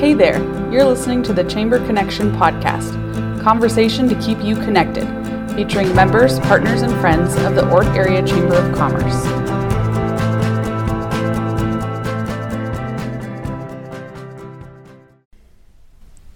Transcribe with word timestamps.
Hey 0.00 0.14
there, 0.14 0.38
you're 0.72 0.86
listening 0.86 1.22
to 1.24 1.34
the 1.34 1.44
Chamber 1.44 1.78
Connection 1.84 2.32
podcast, 2.32 3.42
conversation 3.42 4.08
to 4.08 4.18
keep 4.18 4.42
you 4.42 4.54
connected, 4.54 5.04
featuring 5.54 5.94
members, 5.94 6.38
partners, 6.38 6.80
and 6.80 6.90
friends 7.02 7.36
of 7.36 7.54
the 7.54 7.70
Ord 7.70 7.84
Area 7.88 8.26
Chamber 8.26 8.54
of 8.54 8.74
Commerce. 8.74 9.22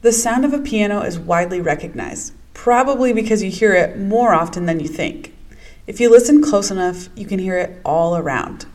The 0.02 0.12
sound 0.12 0.44
of 0.44 0.52
a 0.52 0.58
piano 0.58 1.00
is 1.00 1.18
widely 1.18 1.62
recognized, 1.62 2.34
probably 2.52 3.14
because 3.14 3.42
you 3.42 3.50
hear 3.50 3.72
it 3.72 3.98
more 3.98 4.34
often 4.34 4.66
than 4.66 4.78
you 4.78 4.88
think. 4.88 5.34
If 5.86 6.00
you 6.00 6.10
listen 6.10 6.42
close 6.42 6.70
enough, 6.70 7.08
you 7.16 7.24
can 7.24 7.38
hear 7.38 7.56
it 7.56 7.80
all 7.82 8.14
around. 8.14 8.66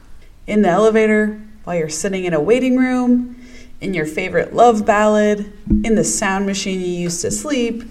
In 0.47 0.63
the 0.63 0.69
elevator, 0.69 1.39
while 1.63 1.75
you're 1.75 1.89
sitting 1.89 2.25
in 2.25 2.33
a 2.33 2.41
waiting 2.41 2.75
room, 2.75 3.35
in 3.81 3.93
your 3.93 4.05
favorite 4.05 4.53
love 4.53 4.85
ballad, 4.85 5.51
in 5.83 5.95
the 5.95 6.03
sound 6.03 6.45
machine 6.45 6.81
you 6.81 6.87
use 6.87 7.21
to 7.21 7.31
sleep, 7.31 7.83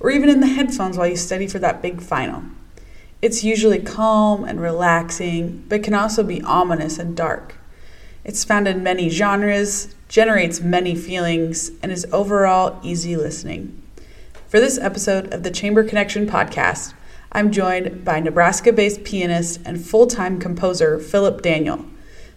or 0.00 0.10
even 0.10 0.28
in 0.28 0.40
the 0.40 0.46
headphones 0.46 0.98
while 0.98 1.06
you 1.06 1.16
study 1.16 1.46
for 1.46 1.58
that 1.58 1.82
big 1.82 2.00
final. 2.00 2.42
It's 3.22 3.44
usually 3.44 3.80
calm 3.80 4.44
and 4.44 4.60
relaxing, 4.60 5.64
but 5.68 5.82
can 5.82 5.94
also 5.94 6.22
be 6.22 6.42
ominous 6.42 6.98
and 6.98 7.16
dark. 7.16 7.54
It's 8.24 8.44
found 8.44 8.68
in 8.68 8.82
many 8.82 9.08
genres, 9.08 9.94
generates 10.08 10.60
many 10.60 10.94
feelings, 10.94 11.70
and 11.82 11.90
is 11.90 12.06
overall 12.12 12.78
easy 12.82 13.16
listening. 13.16 13.82
For 14.48 14.60
this 14.60 14.78
episode 14.78 15.32
of 15.32 15.42
the 15.44 15.50
Chamber 15.50 15.82
Connection 15.82 16.26
podcast, 16.26 16.92
I'm 17.32 17.52
joined 17.52 18.04
by 18.04 18.20
Nebraska 18.20 18.72
based 18.72 19.04
pianist 19.04 19.60
and 19.64 19.84
full 19.84 20.06
time 20.06 20.38
composer 20.38 20.98
Philip 20.98 21.42
Daniel. 21.42 21.84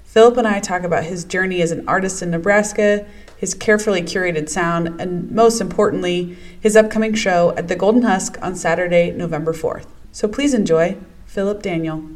Philip 0.10 0.38
and 0.38 0.48
I 0.48 0.60
talk 0.60 0.82
about 0.82 1.04
his 1.04 1.24
journey 1.24 1.62
as 1.62 1.70
an 1.70 1.88
artist 1.88 2.24
in 2.24 2.32
Nebraska, 2.32 3.06
his 3.38 3.54
carefully 3.54 4.02
curated 4.02 4.50
sound, 4.50 5.00
and 5.00 5.30
most 5.30 5.62
importantly, 5.62 6.36
his 6.60 6.76
upcoming 6.76 7.14
show 7.14 7.54
at 7.56 7.68
the 7.68 7.76
Golden 7.76 8.02
Husk 8.02 8.36
on 8.42 8.56
Saturday, 8.56 9.12
November 9.12 9.54
4th. 9.54 9.86
So 10.12 10.28
please 10.28 10.56
enjoy 10.56 10.98
Philip 11.28 11.62
Daniel. 11.62 12.10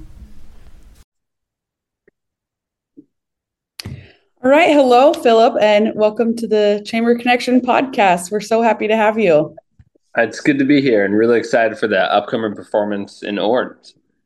All 3.85 4.49
right. 4.49 4.71
Hello, 4.71 5.13
Philip, 5.13 5.61
and 5.61 5.91
welcome 5.93 6.35
to 6.37 6.47
the 6.47 6.81
Chamber 6.87 7.15
Connection 7.15 7.61
podcast. 7.61 8.31
We're 8.31 8.39
so 8.39 8.63
happy 8.63 8.87
to 8.87 8.95
have 8.95 9.19
you. 9.19 9.55
It's 10.17 10.39
good 10.39 10.57
to 10.57 10.65
be 10.65 10.81
here 10.81 11.05
and 11.05 11.15
really 11.15 11.37
excited 11.37 11.77
for 11.77 11.87
the 11.87 12.11
upcoming 12.11 12.55
performance 12.55 13.21
in 13.21 13.37
Ord. 13.37 13.77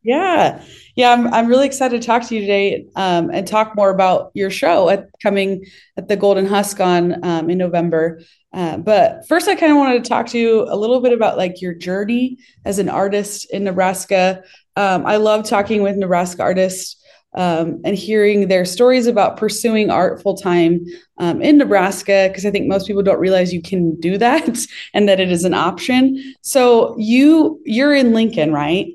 Yeah. 0.08 0.64
Yeah, 0.96 1.12
I'm, 1.12 1.34
I'm 1.34 1.48
really 1.48 1.66
excited 1.66 2.02
to 2.02 2.08
talk 2.08 2.26
to 2.28 2.34
you 2.36 2.40
today 2.40 2.86
um, 2.96 3.30
and 3.30 3.46
talk 3.46 3.76
more 3.76 3.90
about 3.90 4.32
your 4.34 4.50
show 4.50 4.88
at 4.88 5.10
coming 5.22 5.66
at 5.98 6.08
the 6.08 6.16
Golden 6.16 6.46
Husk 6.46 6.80
on 6.80 7.22
um, 7.26 7.50
in 7.50 7.58
November. 7.58 8.22
Uh, 8.54 8.78
but 8.78 9.28
first, 9.28 9.50
I 9.50 9.56
kind 9.56 9.74
of 9.74 9.78
wanted 9.78 10.02
to 10.06 10.10
talk 10.10 10.28
to 10.28 10.40
you 10.40 10.64
a 10.64 10.78
little 10.78 11.02
bit 11.02 11.12
about 11.12 11.38
like 11.38 11.62
your 11.62 11.74
journey 11.74 12.38
as 12.64 12.80
an 12.80 12.88
artist 12.88 13.52
in 13.52 13.66
Nebraska. 13.66 14.44
Um, 14.78 15.06
I 15.06 15.18
love 15.18 15.44
talking 15.44 15.82
with 15.84 15.98
Nebraska 15.98 16.42
artists 16.42 16.96
um, 17.36 17.82
and 17.84 17.98
hearing 17.98 18.48
their 18.48 18.64
stories 18.64 19.08
about 19.08 19.36
pursuing 19.36 19.90
art 19.90 20.22
full 20.22 20.38
time 20.38 20.86
um, 21.18 21.42
in 21.42 21.58
Nebraska, 21.58 22.30
because 22.30 22.46
I 22.46 22.52
think 22.52 22.68
most 22.70 22.88
people 22.88 23.04
don't 23.04 23.20
realize 23.20 23.54
you 23.54 23.62
can 23.62 24.00
do 24.00 24.18
that 24.20 24.58
and 24.94 25.10
that 25.10 25.20
it 25.20 25.34
is 25.34 25.44
an 25.44 25.54
option. 25.54 26.34
So 26.44 26.96
you 26.98 27.60
you're 27.66 27.94
in 27.94 28.14
Lincoln, 28.14 28.54
right? 28.54 28.88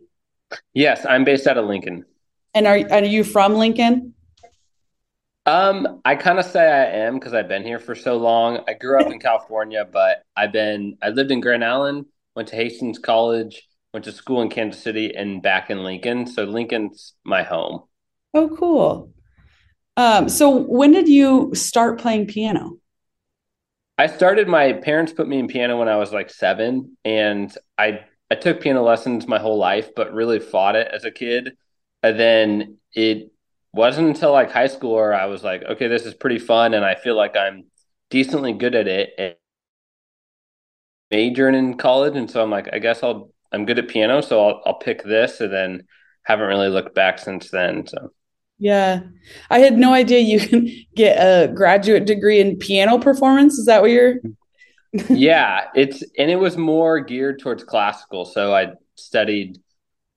Yes, 0.74 1.04
I'm 1.08 1.24
based 1.24 1.46
out 1.46 1.58
of 1.58 1.66
Lincoln. 1.66 2.04
And 2.54 2.66
are 2.66 2.80
are 2.90 3.04
you 3.04 3.24
from 3.24 3.54
Lincoln? 3.54 4.14
Um, 5.44 6.00
I 6.04 6.14
kind 6.14 6.38
of 6.38 6.44
say 6.44 6.62
I 6.62 7.04
am 7.04 7.14
because 7.14 7.34
I've 7.34 7.48
been 7.48 7.64
here 7.64 7.80
for 7.80 7.94
so 7.94 8.16
long. 8.16 8.60
I 8.68 8.74
grew 8.74 9.00
up 9.00 9.10
in 9.10 9.18
California, 9.20 9.86
but 9.90 10.22
I've 10.36 10.52
been 10.52 10.98
I 11.02 11.08
lived 11.08 11.30
in 11.30 11.40
Grand 11.40 11.64
Island, 11.64 12.06
went 12.36 12.48
to 12.48 12.56
Hastings 12.56 12.98
College, 12.98 13.66
went 13.92 14.04
to 14.04 14.12
school 14.12 14.42
in 14.42 14.50
Kansas 14.50 14.82
City, 14.82 15.14
and 15.14 15.42
back 15.42 15.70
in 15.70 15.82
Lincoln. 15.82 16.26
So 16.26 16.44
Lincoln's 16.44 17.14
my 17.24 17.42
home. 17.42 17.82
Oh, 18.34 18.56
cool. 18.56 19.12
Um, 19.96 20.28
so 20.28 20.50
when 20.50 20.92
did 20.92 21.08
you 21.08 21.54
start 21.54 22.00
playing 22.00 22.26
piano? 22.26 22.78
I 23.98 24.06
started. 24.06 24.48
My 24.48 24.72
parents 24.72 25.12
put 25.12 25.28
me 25.28 25.38
in 25.38 25.48
piano 25.48 25.78
when 25.78 25.88
I 25.88 25.96
was 25.96 26.12
like 26.12 26.30
seven, 26.30 26.96
and 27.04 27.52
I 27.76 28.04
I 28.32 28.34
took 28.34 28.62
piano 28.62 28.82
lessons 28.82 29.28
my 29.28 29.38
whole 29.38 29.58
life, 29.58 29.94
but 29.94 30.14
really 30.14 30.40
fought 30.40 30.74
it 30.74 30.88
as 30.90 31.04
a 31.04 31.10
kid. 31.10 31.54
And 32.02 32.18
then 32.18 32.78
it 32.94 33.30
wasn't 33.74 34.08
until 34.08 34.32
like 34.32 34.50
high 34.50 34.68
school 34.68 34.94
where 34.94 35.12
I 35.12 35.26
was 35.26 35.44
like, 35.44 35.62
okay, 35.62 35.86
this 35.86 36.06
is 36.06 36.14
pretty 36.14 36.38
fun, 36.38 36.72
and 36.72 36.82
I 36.82 36.94
feel 36.94 37.14
like 37.14 37.36
I'm 37.36 37.64
decently 38.08 38.54
good 38.54 38.74
at 38.74 38.88
it. 38.88 39.10
And 39.18 39.34
majoring 41.10 41.54
in 41.54 41.76
college, 41.76 42.16
and 42.16 42.30
so 42.30 42.42
I'm 42.42 42.48
like, 42.48 42.70
I 42.72 42.78
guess 42.78 43.02
I'll 43.02 43.30
I'm 43.52 43.66
good 43.66 43.78
at 43.78 43.88
piano, 43.88 44.22
so 44.22 44.48
I'll 44.48 44.62
I'll 44.64 44.78
pick 44.78 45.04
this, 45.04 45.42
and 45.42 45.52
then 45.52 45.82
haven't 46.22 46.48
really 46.48 46.70
looked 46.70 46.94
back 46.94 47.18
since 47.18 47.50
then. 47.50 47.86
So. 47.86 48.14
Yeah. 48.58 49.00
I 49.50 49.58
had 49.58 49.76
no 49.76 49.92
idea 49.92 50.20
you 50.20 50.40
can 50.48 50.70
get 50.96 51.18
a 51.18 51.52
graduate 51.52 52.06
degree 52.06 52.40
in 52.40 52.56
piano 52.56 52.98
performance. 52.98 53.58
Is 53.58 53.66
that 53.66 53.82
what 53.82 53.90
you're 53.90 54.14
yeah, 55.08 55.68
it's 55.74 56.02
and 56.18 56.30
it 56.30 56.36
was 56.36 56.56
more 56.56 57.00
geared 57.00 57.40
towards 57.40 57.64
classical. 57.64 58.24
So 58.24 58.54
I 58.54 58.72
studied 58.96 59.58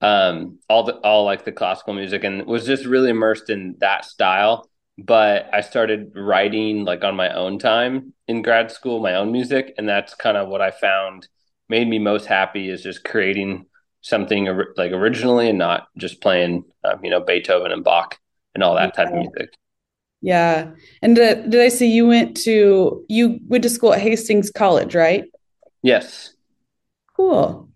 um 0.02 0.60
all 0.70 0.84
the 0.84 0.96
all 0.96 1.24
like 1.24 1.46
the 1.46 1.52
classical 1.52 1.94
music 1.94 2.24
and 2.24 2.46
was 2.46 2.66
just 2.66 2.86
really 2.86 3.10
immersed 3.10 3.50
in 3.50 3.76
that 3.80 4.06
style. 4.06 4.70
But 4.98 5.50
I 5.54 5.62
started 5.62 6.12
writing 6.16 6.86
like 6.86 7.04
on 7.04 7.16
my 7.16 7.34
own 7.34 7.60
time 7.60 8.14
in 8.28 8.42
grad 8.42 8.72
school, 8.72 9.00
my 9.00 9.16
own 9.16 9.32
music, 9.32 9.74
and 9.78 9.88
that's 9.88 10.16
kind 10.16 10.38
of 10.38 10.48
what 10.50 10.62
I 10.62 10.72
found 10.72 11.28
made 11.70 11.88
me 11.88 12.00
most 12.00 12.26
happy 12.26 12.70
is 12.70 12.84
just 12.84 13.04
creating 13.04 13.66
something 14.02 14.48
like 14.78 14.92
originally 14.92 15.50
and 15.50 15.58
not 15.58 15.88
just 15.98 16.22
playing 16.22 16.64
um, 16.84 17.04
you 17.04 17.10
know 17.10 17.22
Beethoven 17.22 17.72
and 17.72 17.84
Bach 17.84 18.20
and 18.54 18.64
all 18.64 18.76
that 18.76 18.94
type 18.96 19.10
of 19.10 19.16
music. 19.16 19.50
Yeah. 20.22 20.72
And 21.02 21.16
did, 21.16 21.50
did 21.50 21.62
I 21.62 21.70
see 21.70 21.92
you 21.92 22.08
went 22.08 22.36
to 22.38 23.06
you 23.08 23.40
went 23.48 23.64
to 23.64 23.70
school 23.70 23.94
at 23.94 24.02
Hastings 24.02 24.50
College, 24.50 24.96
right? 24.96 25.26
Yes. 25.84 26.34
Cool. 27.16 27.70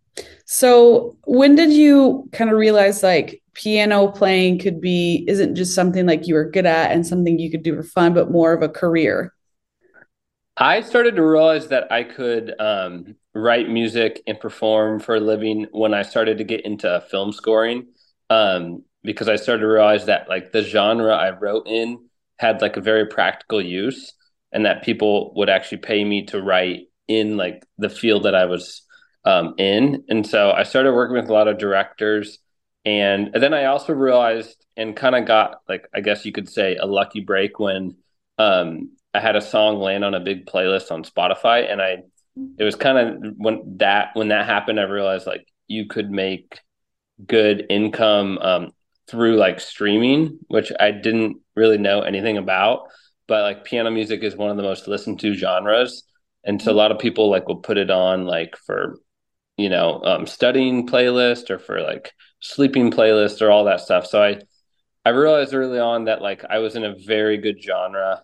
So 0.45 1.17
when 1.25 1.55
did 1.55 1.71
you 1.71 2.27
kind 2.31 2.49
of 2.49 2.57
realize 2.57 3.03
like 3.03 3.41
piano 3.53 4.07
playing 4.07 4.59
could 4.59 4.81
be 4.81 5.25
isn't 5.27 5.55
just 5.55 5.75
something 5.75 6.07
like 6.07 6.27
you 6.27 6.33
were 6.33 6.49
good 6.49 6.65
at 6.65 6.91
and 6.91 7.05
something 7.05 7.37
you 7.37 7.51
could 7.51 7.63
do 7.63 7.75
for 7.75 7.83
fun, 7.83 8.13
but 8.13 8.31
more 8.31 8.53
of 8.53 8.63
a 8.63 8.69
career? 8.69 9.33
I 10.57 10.81
started 10.81 11.15
to 11.15 11.23
realize 11.23 11.67
that 11.69 11.91
I 11.91 12.03
could 12.03 12.53
um, 12.59 13.15
write 13.33 13.69
music 13.69 14.21
and 14.27 14.39
perform 14.39 14.99
for 14.99 15.15
a 15.15 15.19
living 15.19 15.67
when 15.71 15.93
I 15.93 16.01
started 16.01 16.37
to 16.39 16.43
get 16.43 16.65
into 16.65 17.01
film 17.09 17.31
scoring. 17.31 17.87
Um, 18.29 18.83
because 19.03 19.29
I 19.29 19.37
started 19.37 19.61
to 19.61 19.67
realize 19.67 20.05
that 20.07 20.27
like 20.27 20.51
the 20.51 20.61
genre 20.61 21.15
I 21.15 21.31
wrote 21.31 21.67
in 21.67 22.08
had 22.39 22.61
like 22.61 22.77
a 22.77 22.81
very 22.81 23.05
practical 23.05 23.61
use 23.61 24.13
and 24.53 24.65
that 24.65 24.81
people 24.81 25.33
would 25.35 25.49
actually 25.49 25.79
pay 25.79 26.03
me 26.03 26.25
to 26.25 26.41
write 26.41 26.87
in 27.07 27.35
like 27.35 27.65
the 27.77 27.89
field 27.89 28.23
that 28.23 28.33
I 28.33 28.45
was 28.45 28.81
um, 29.25 29.55
in. 29.57 30.05
And 30.07 30.25
so 30.25 30.51
I 30.51 30.63
started 30.63 30.93
working 30.93 31.17
with 31.17 31.29
a 31.29 31.33
lot 31.33 31.49
of 31.49 31.57
directors. 31.57 32.39
And, 32.85 33.31
and 33.33 33.43
then 33.43 33.53
I 33.53 33.65
also 33.65 33.93
realized 33.93 34.65
and 34.77 34.95
kind 34.95 35.15
of 35.15 35.25
got 35.25 35.59
like, 35.67 35.85
I 35.93 35.99
guess 35.99 36.25
you 36.25 36.31
could 36.31 36.47
say 36.47 36.77
a 36.77 36.85
lucky 36.85 37.19
break 37.19 37.59
when 37.59 37.97
um, 38.37 38.91
I 39.13 39.19
had 39.19 39.35
a 39.35 39.41
song 39.41 39.79
land 39.79 40.05
on 40.05 40.13
a 40.13 40.21
big 40.21 40.45
playlist 40.45 40.91
on 40.91 41.03
Spotify. 41.03 41.69
And 41.69 41.81
I, 41.81 41.97
it 42.57 42.63
was 42.63 42.75
kind 42.75 42.97
of 42.97 43.33
when 43.35 43.77
that, 43.79 44.11
when 44.13 44.29
that 44.29 44.45
happened, 44.45 44.79
I 44.79 44.83
realized 44.83 45.27
like 45.27 45.45
you 45.67 45.87
could 45.87 46.09
make 46.09 46.61
good 47.27 47.65
income 47.69 48.37
um, 48.37 48.71
through 49.09 49.37
like 49.37 49.59
streaming, 49.59 50.39
which 50.47 50.71
I 50.79 50.91
didn't 50.91 51.37
really 51.55 51.77
know 51.77 52.01
anything 52.01 52.37
about. 52.37 52.87
But 53.27 53.43
like 53.43 53.65
piano 53.65 53.91
music 53.91 54.23
is 54.23 54.35
one 54.35 54.49
of 54.49 54.57
the 54.57 54.63
most 54.63 54.87
listened 54.87 55.19
to 55.19 55.33
genres. 55.33 56.03
And 56.43 56.61
so 56.61 56.71
a 56.71 56.73
lot 56.73 56.91
of 56.91 56.99
people 56.99 57.29
like 57.29 57.47
will 57.47 57.57
put 57.57 57.77
it 57.77 57.91
on 57.91 58.25
like 58.25 58.55
for, 58.65 58.99
you 59.57 59.69
know, 59.69 60.01
um, 60.03 60.25
studying 60.25 60.87
playlist 60.87 61.49
or 61.49 61.59
for 61.59 61.81
like 61.81 62.11
sleeping 62.39 62.91
playlist 62.91 63.41
or 63.41 63.51
all 63.51 63.65
that 63.65 63.81
stuff. 63.81 64.07
So 64.07 64.21
I, 64.23 64.41
I 65.05 65.09
realized 65.09 65.53
early 65.53 65.79
on 65.79 66.05
that 66.05 66.21
like 66.21 66.43
I 66.49 66.59
was 66.59 66.75
in 66.75 66.85
a 66.85 66.95
very 66.95 67.37
good 67.37 67.61
genre 67.63 68.23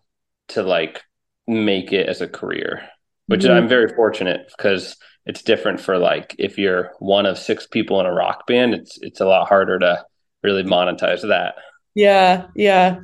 to 0.50 0.63
like 0.63 1.04
make 1.48 1.92
it 1.92 2.07
as 2.07 2.21
a 2.21 2.27
career, 2.27 2.88
which 3.27 3.42
mm-hmm. 3.42 3.54
I'm 3.54 3.68
very 3.68 3.94
fortunate 3.94 4.51
because 4.57 4.95
it's 5.25 5.42
different 5.42 5.80
for 5.80 5.98
like 5.98 6.36
if 6.38 6.57
you're 6.57 6.92
one 7.00 7.25
of 7.25 7.38
six 7.38 7.68
people 7.68 8.00
in 8.00 8.06
a 8.06 8.13
rock 8.13 8.48
band, 8.48 8.74
it's 8.74 8.98
it's 9.01 9.21
a 9.21 9.25
lot 9.25 9.48
harder 9.48 9.80
to 9.80 10.06
really 10.45 10.63
monetize 10.63 11.21
that. 11.27 11.56
Yeah, 11.95 12.47
yeah. 12.56 13.00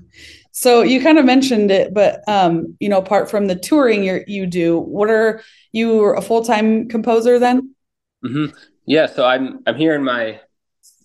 So 0.51 0.81
you 0.81 1.01
kind 1.01 1.17
of 1.17 1.25
mentioned 1.25 1.71
it, 1.71 1.93
but 1.93 2.21
um, 2.27 2.75
you 2.79 2.89
know, 2.89 2.97
apart 2.99 3.29
from 3.29 3.47
the 3.47 3.55
touring 3.55 4.03
you 4.03 4.23
you 4.27 4.45
do, 4.47 4.79
what 4.79 5.09
are 5.09 5.41
you 5.71 6.05
a 6.15 6.21
full 6.21 6.43
time 6.43 6.89
composer 6.89 7.39
then? 7.39 7.75
Mm-hmm. 8.25 8.55
Yeah, 8.85 9.07
so 9.07 9.25
I'm 9.25 9.61
I'm 9.67 9.75
here 9.77 9.95
in 9.95 10.03
my 10.03 10.41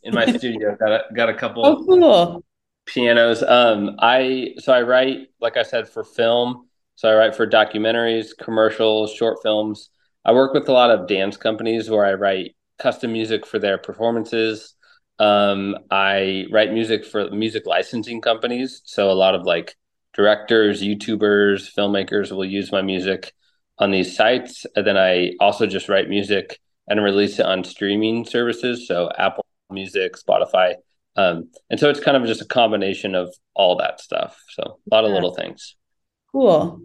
in 0.03 0.15
my 0.15 0.27
studio. 0.37 0.77
Got 0.79 0.93
a, 0.93 1.15
got 1.15 1.29
a 1.29 1.35
couple. 1.35 1.65
Oh, 1.65 1.85
cool. 1.87 2.45
Pianos. 2.87 3.43
Um, 3.43 3.97
I 4.01 4.55
so 4.59 4.73
I 4.73 4.83
write 4.83 5.29
like 5.41 5.57
I 5.57 5.63
said 5.65 5.89
for 5.89 6.05
film, 6.05 6.69
So 6.97 7.09
I 7.11 7.15
write 7.17 7.37
for 7.37 7.47
documentaries, 7.47 8.29
commercials, 8.41 9.13
short 9.13 9.39
films. 9.43 9.91
I 10.25 10.33
work 10.33 10.55
with 10.55 10.69
a 10.69 10.73
lot 10.73 10.91
of 10.91 11.09
dance 11.09 11.37
companies 11.37 11.91
where 11.91 12.05
I 12.07 12.15
write 12.15 12.57
custom 12.79 13.13
music 13.13 13.47
for 13.47 13.59
their 13.59 13.79
performances. 13.79 14.76
Um, 15.19 15.77
I 15.91 16.47
write 16.51 16.73
music 16.73 17.05
for 17.05 17.31
music 17.31 17.67
licensing 17.67 18.21
companies. 18.21 18.83
So 18.85 19.11
a 19.11 19.13
lot 19.13 19.35
of 19.35 19.43
like 19.45 19.77
directors, 20.15 20.83
YouTubers, 20.83 21.73
filmmakers 21.75 22.33
will 22.33 22.45
use 22.45 22.73
my 22.73 22.83
music 22.83 23.33
on 23.79 23.91
these 23.91 24.17
sites. 24.17 24.67
And 24.75 24.87
then 24.87 24.97
I 24.97 25.33
also 25.41 25.67
just 25.67 25.89
write 25.89 26.09
music 26.09 26.59
and 26.89 27.03
release 27.03 27.39
it 27.39 27.47
on 27.47 27.65
streaming 27.65 28.25
services. 28.25 28.87
So 28.87 29.11
Apple 29.19 29.45
Music, 29.71 30.15
Spotify. 30.17 30.75
Um, 31.17 31.51
and 31.71 31.81
so 31.81 31.89
it's 31.89 32.01
kind 32.01 32.17
of 32.17 32.27
just 32.27 32.43
a 32.43 32.47
combination 32.47 33.15
of 33.15 33.35
all 33.55 33.77
that 33.77 34.01
stuff. 34.01 34.39
So 34.51 34.79
a 34.91 34.95
lot 34.95 35.05
of 35.05 35.13
little 35.13 35.35
things. 35.35 35.77
Cool. 36.33 36.83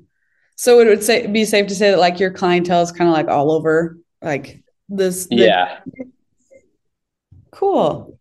So 0.55 0.79
it 0.79 0.87
would 0.87 1.03
say 1.03 1.27
be 1.27 1.43
safe 1.43 1.67
to 1.67 1.75
say 1.75 1.91
that 1.91 1.99
like 1.99 2.19
your 2.19 2.31
clientele 2.31 2.81
is 2.81 2.91
kind 2.91 3.09
of 3.09 3.13
like 3.13 3.27
all 3.27 3.51
over 3.51 3.97
like 4.21 4.63
this. 4.89 5.27
The- 5.27 5.35
yeah. 5.35 5.79
Cool. 7.51 8.17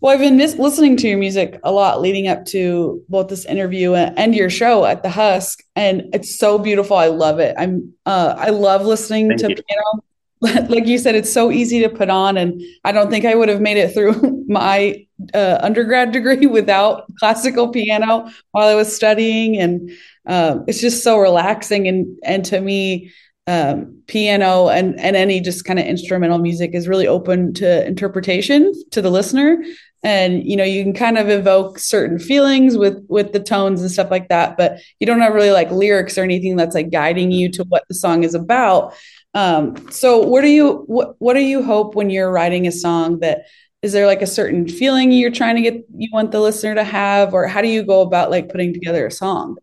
Well, 0.00 0.12
I've 0.12 0.20
been 0.20 0.36
mis- 0.36 0.56
listening 0.58 0.96
to 0.98 1.08
your 1.08 1.18
music 1.18 1.58
a 1.64 1.72
lot 1.72 2.00
leading 2.00 2.28
up 2.28 2.44
to 2.46 3.02
both 3.08 3.28
this 3.28 3.46
interview 3.46 3.94
and 3.94 4.34
your 4.34 4.50
show 4.50 4.84
at 4.84 5.02
the 5.02 5.08
Husk, 5.08 5.62
and 5.74 6.14
it's 6.14 6.38
so 6.38 6.58
beautiful. 6.58 6.96
I 6.96 7.06
love 7.06 7.38
it. 7.38 7.54
I'm 7.58 7.94
uh, 8.04 8.34
I 8.36 8.50
love 8.50 8.84
listening 8.84 9.28
Thank 9.28 9.40
to 9.40 9.48
you. 9.50 9.56
piano. 9.56 10.68
like 10.68 10.86
you 10.86 10.98
said, 10.98 11.14
it's 11.14 11.32
so 11.32 11.50
easy 11.50 11.80
to 11.80 11.88
put 11.88 12.10
on, 12.10 12.36
and 12.36 12.60
I 12.84 12.92
don't 12.92 13.08
think 13.08 13.24
I 13.24 13.34
would 13.34 13.48
have 13.48 13.62
made 13.62 13.78
it 13.78 13.94
through 13.94 14.44
my 14.48 15.06
uh, 15.32 15.58
undergrad 15.62 16.12
degree 16.12 16.46
without 16.46 17.10
classical 17.18 17.68
piano 17.68 18.30
while 18.50 18.68
I 18.68 18.74
was 18.74 18.94
studying, 18.94 19.56
and 19.56 19.90
um, 20.26 20.64
it's 20.68 20.80
just 20.80 21.02
so 21.02 21.18
relaxing. 21.18 21.88
And 21.88 22.18
and 22.22 22.44
to 22.46 22.60
me, 22.60 23.12
um, 23.46 24.02
piano 24.08 24.68
and 24.68 24.98
and 24.98 25.14
any 25.14 25.40
just 25.40 25.64
kind 25.64 25.78
of 25.78 25.86
instrumental 25.86 26.38
music 26.38 26.72
is 26.74 26.88
really 26.88 27.06
open 27.06 27.54
to 27.54 27.86
interpretation 27.86 28.72
to 28.90 29.00
the 29.00 29.10
listener. 29.10 29.62
And 30.02 30.44
you 30.48 30.56
know 30.56 30.64
you 30.64 30.82
can 30.82 30.92
kind 30.92 31.18
of 31.18 31.28
evoke 31.28 31.78
certain 31.78 32.18
feelings 32.18 32.76
with 32.76 33.04
with 33.08 33.32
the 33.32 33.40
tones 33.40 33.80
and 33.80 33.90
stuff 33.90 34.10
like 34.10 34.28
that 34.28 34.56
but 34.56 34.78
you 35.00 35.06
don't 35.06 35.20
have 35.20 35.34
really 35.34 35.50
like 35.50 35.70
lyrics 35.70 36.18
or 36.18 36.22
anything 36.22 36.56
that's 36.56 36.74
like 36.74 36.90
guiding 36.90 37.32
you 37.32 37.50
to 37.52 37.64
what 37.64 37.84
the 37.88 37.94
song 37.94 38.24
is 38.24 38.34
about. 38.34 38.94
Um, 39.34 39.90
so 39.90 40.18
what 40.18 40.42
do 40.42 40.48
you 40.48 40.84
what, 40.86 41.16
what 41.18 41.34
do 41.34 41.40
you 41.40 41.62
hope 41.62 41.94
when 41.94 42.10
you're 42.10 42.30
writing 42.30 42.66
a 42.66 42.72
song 42.72 43.20
that 43.20 43.46
is 43.82 43.92
there 43.92 44.06
like 44.06 44.22
a 44.22 44.26
certain 44.26 44.66
feeling 44.68 45.12
you're 45.12 45.30
trying 45.30 45.56
to 45.56 45.62
get 45.62 45.86
you 45.96 46.08
want 46.12 46.32
the 46.32 46.40
listener 46.40 46.74
to 46.74 46.84
have? 46.84 47.34
Or 47.34 47.46
how 47.46 47.62
do 47.62 47.68
you 47.68 47.84
go 47.84 48.00
about 48.00 48.30
like 48.30 48.48
putting 48.48 48.72
together 48.72 49.06
a 49.06 49.10
song 49.10 49.56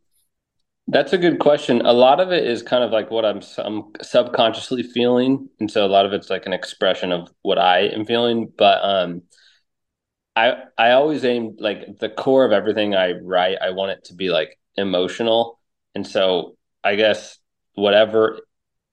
that's 0.87 1.13
a 1.13 1.17
good 1.17 1.39
question. 1.39 1.81
A 1.85 1.93
lot 1.93 2.19
of 2.19 2.31
it 2.31 2.45
is 2.45 2.61
kind 2.61 2.83
of 2.83 2.91
like 2.91 3.09
what 3.09 3.25
I'm, 3.25 3.41
I'm 3.57 3.83
subconsciously 4.01 4.83
feeling, 4.83 5.49
and 5.59 5.71
so 5.71 5.85
a 5.85 5.87
lot 5.87 6.05
of 6.05 6.13
it's 6.13 6.29
like 6.29 6.45
an 6.45 6.53
expression 6.53 7.11
of 7.11 7.31
what 7.41 7.57
I 7.57 7.87
am 7.87 8.05
feeling. 8.05 8.51
But 8.57 8.83
um, 8.83 9.21
I 10.35 10.55
I 10.77 10.91
always 10.91 11.23
aim 11.23 11.55
like 11.59 11.99
the 11.99 12.09
core 12.09 12.45
of 12.45 12.51
everything 12.51 12.95
I 12.95 13.13
write. 13.13 13.59
I 13.61 13.69
want 13.69 13.91
it 13.91 14.05
to 14.05 14.13
be 14.13 14.29
like 14.29 14.59
emotional, 14.75 15.59
and 15.95 16.05
so 16.05 16.57
I 16.83 16.95
guess 16.95 17.39
whatever 17.75 18.39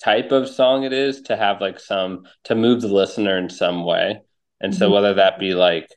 type 0.03 0.33
of 0.33 0.49
song 0.49 0.85
it 0.85 0.93
is 0.93 1.23
to 1.23 1.37
have 1.37 1.61
like 1.61 1.79
some 1.79 2.25
to 2.45 2.55
move 2.55 2.83
the 2.83 2.89
listener 2.89 3.37
in 3.37 3.51
some 3.51 3.85
way. 3.85 4.21
And 4.61 4.75
so 4.75 4.87
mm-hmm. 4.87 4.95
whether 4.95 5.15
that 5.15 5.39
be 5.39 5.55
like 5.55 5.89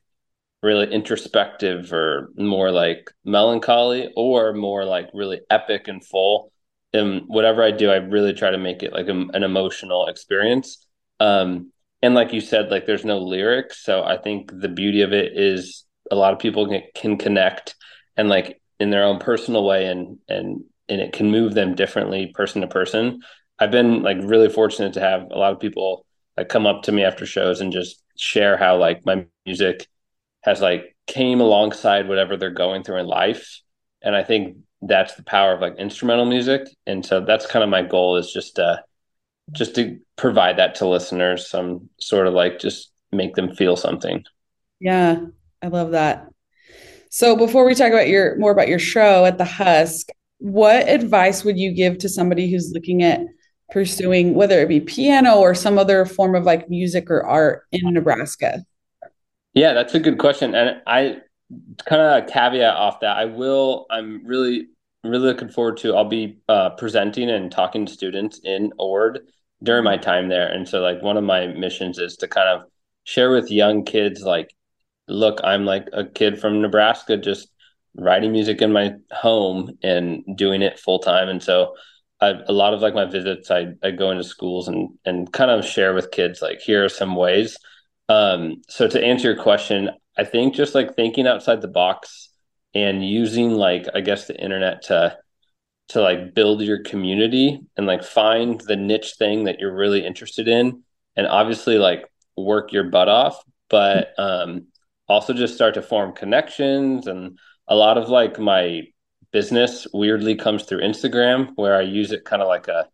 really 0.63 0.91
introspective 0.91 1.91
or 1.93 2.29
more 2.37 2.71
like 2.71 3.11
melancholy 3.25 4.11
or 4.15 4.53
more 4.53 4.85
like 4.85 5.09
really 5.13 5.41
epic 5.49 5.87
and 5.87 6.03
full, 6.05 6.51
and 6.93 7.23
whatever 7.27 7.63
I 7.63 7.71
do, 7.71 7.91
I 7.91 7.97
really 7.97 8.33
try 8.33 8.51
to 8.51 8.57
make 8.57 8.83
it 8.83 8.93
like 8.93 9.07
a, 9.07 9.11
an 9.33 9.43
emotional 9.43 10.07
experience. 10.07 10.85
Um, 11.19 11.71
and 12.01 12.13
like 12.13 12.33
you 12.33 12.41
said 12.41 12.69
like 12.69 12.85
there's 12.85 13.05
no 13.05 13.19
lyrics. 13.19 13.83
So 13.83 14.03
i 14.03 14.17
think 14.17 14.51
the 14.53 14.67
beauty 14.69 15.01
of 15.01 15.13
it 15.13 15.37
is 15.37 15.85
a 16.11 16.15
lot 16.15 16.33
of 16.33 16.39
people 16.39 16.67
can, 16.67 16.83
can 16.93 17.17
connect 17.17 17.75
and 18.17 18.29
like 18.29 18.61
in 18.79 18.89
their 18.91 19.05
own 19.05 19.19
personal 19.19 19.65
way 19.65 19.87
and 19.87 20.17
and 20.27 20.63
and 20.89 21.01
it 21.01 21.13
can 21.13 21.31
move 21.31 21.53
them 21.53 21.75
differently 21.75 22.27
person 22.35 22.61
to 22.61 22.67
person. 22.67 23.21
I've 23.57 23.71
been 23.71 24.03
like 24.03 24.17
really 24.21 24.49
fortunate 24.49 24.93
to 24.93 24.99
have 24.99 25.23
a 25.31 25.37
lot 25.37 25.53
of 25.53 25.59
people 25.59 26.05
like 26.37 26.49
come 26.49 26.65
up 26.65 26.83
to 26.83 26.91
me 26.91 27.03
after 27.03 27.25
shows 27.25 27.61
and 27.61 27.71
just 27.71 28.03
share 28.17 28.57
how 28.57 28.77
like 28.77 29.05
my 29.05 29.25
music 29.45 29.87
has 30.43 30.61
like 30.61 30.95
came 31.07 31.41
alongside 31.41 32.07
whatever 32.07 32.37
they're 32.37 32.51
going 32.51 32.83
through 32.83 32.99
in 32.99 33.07
life. 33.07 33.59
And 34.01 34.15
i 34.15 34.23
think 34.23 34.57
that's 34.81 35.15
the 35.15 35.23
power 35.23 35.53
of 35.53 35.61
like 35.61 35.77
instrumental 35.77 36.25
music. 36.25 36.67
And 36.85 37.05
so 37.05 37.21
that's 37.21 37.45
kind 37.45 37.63
of 37.63 37.69
my 37.69 37.81
goal 37.81 38.17
is 38.17 38.31
just 38.31 38.57
to 38.57 38.83
just 39.51 39.75
to 39.75 39.99
provide 40.15 40.57
that 40.57 40.75
to 40.75 40.87
listeners 40.87 41.49
some 41.49 41.89
sort 41.99 42.27
of 42.27 42.33
like 42.33 42.59
just 42.59 42.91
make 43.11 43.35
them 43.35 43.55
feel 43.55 43.75
something. 43.75 44.23
Yeah 44.79 45.17
i 45.61 45.67
love 45.67 45.91
that. 45.91 46.27
So 47.09 47.35
before 47.35 47.65
we 47.65 47.75
talk 47.75 47.91
about 47.91 48.07
your 48.07 48.37
more 48.37 48.51
about 48.51 48.67
your 48.67 48.79
show 48.79 49.25
at 49.25 49.37
the 49.37 49.45
husk 49.45 50.09
what 50.39 50.89
advice 50.89 51.45
would 51.45 51.57
you 51.57 51.71
give 51.71 51.97
to 51.99 52.09
somebody 52.09 52.51
who's 52.51 52.73
looking 52.73 53.01
at 53.01 53.21
pursuing 53.71 54.33
whether 54.35 54.59
it 54.59 54.67
be 54.67 54.81
piano 54.81 55.37
or 55.37 55.55
some 55.55 55.77
other 55.77 56.05
form 56.05 56.35
of 56.35 56.43
like 56.43 56.69
music 56.69 57.09
or 57.09 57.25
art 57.25 57.63
in 57.71 57.93
nebraska 57.93 58.61
yeah 59.53 59.73
that's 59.73 59.93
a 59.93 59.99
good 59.99 60.17
question 60.17 60.55
and 60.55 60.81
i 60.87 61.17
kind 61.85 62.01
of 62.01 62.29
caveat 62.29 62.75
off 62.75 62.99
that 62.99 63.17
i 63.17 63.25
will 63.25 63.85
i'm 63.89 64.25
really 64.25 64.67
really 65.03 65.27
looking 65.27 65.49
forward 65.49 65.77
to 65.77 65.95
i'll 65.95 66.05
be 66.05 66.37
uh, 66.49 66.69
presenting 66.71 67.29
and 67.29 67.51
talking 67.51 67.85
to 67.85 67.93
students 67.93 68.39
in 68.43 68.71
ord 68.79 69.19
during 69.63 69.83
my 69.83 69.97
time 69.97 70.27
there. 70.27 70.47
And 70.47 70.67
so 70.67 70.81
like 70.81 71.01
one 71.01 71.17
of 71.17 71.23
my 71.23 71.47
missions 71.47 71.97
is 71.97 72.17
to 72.17 72.27
kind 72.27 72.49
of 72.49 72.67
share 73.05 73.31
with 73.31 73.49
young 73.49 73.83
kids 73.83 74.21
like 74.21 74.53
look, 75.09 75.39
I'm 75.43 75.65
like 75.65 75.89
a 75.91 76.05
kid 76.05 76.39
from 76.39 76.61
Nebraska 76.61 77.17
just 77.17 77.49
writing 77.95 78.31
music 78.31 78.61
in 78.61 78.71
my 78.71 78.93
home 79.11 79.77
and 79.83 80.23
doing 80.37 80.61
it 80.61 80.79
full 80.79 80.99
time. 80.99 81.27
And 81.27 81.43
so 81.43 81.75
I, 82.21 82.35
a 82.47 82.53
lot 82.53 82.73
of 82.73 82.81
like 82.81 82.93
my 82.95 83.03
visits, 83.03 83.51
I, 83.51 83.73
I 83.83 83.91
go 83.91 84.11
into 84.11 84.23
schools 84.23 84.69
and, 84.69 84.89
and 85.03 85.31
kind 85.33 85.51
of 85.51 85.65
share 85.65 85.93
with 85.93 86.11
kids, 86.11 86.41
like, 86.41 86.59
here 86.59 86.85
are 86.85 86.89
some 86.89 87.15
ways. 87.17 87.57
Um, 88.09 88.61
so 88.67 88.87
to 88.87 89.03
answer 89.03 89.31
your 89.31 89.41
question, 89.41 89.89
I 90.17 90.23
think 90.23 90.55
just 90.55 90.75
like 90.75 90.95
thinking 90.95 91.27
outside 91.27 91.61
the 91.61 91.67
box 91.67 92.29
and 92.73 93.07
using 93.07 93.51
like, 93.51 93.87
I 93.93 94.01
guess 94.01 94.27
the 94.27 94.41
internet 94.41 94.83
to 94.83 95.17
to 95.89 96.01
like 96.01 96.33
build 96.33 96.61
your 96.61 96.81
community 96.81 97.59
and 97.77 97.85
like 97.85 98.03
find 98.03 98.61
the 98.61 98.75
niche 98.75 99.15
thing 99.17 99.43
that 99.43 99.59
you're 99.59 99.75
really 99.75 100.05
interested 100.05 100.47
in 100.47 100.81
and 101.15 101.27
obviously 101.27 101.77
like 101.77 102.05
work 102.37 102.71
your 102.71 102.85
butt 102.85 103.09
off 103.09 103.43
but 103.69 104.13
um 104.17 104.65
also 105.09 105.33
just 105.33 105.55
start 105.55 105.73
to 105.73 105.81
form 105.81 106.13
connections 106.13 107.05
and 107.05 107.37
a 107.67 107.75
lot 107.75 107.97
of 107.97 108.09
like 108.09 108.39
my 108.39 108.81
business 109.31 109.85
weirdly 109.93 110.35
comes 110.35 110.63
through 110.63 110.79
Instagram 110.79 111.51
where 111.55 111.75
I 111.75 111.81
use 111.81 112.11
it 112.11 112.23
kind 112.23 112.41
of 112.41 112.47
like 112.47 112.67
a 112.67 112.87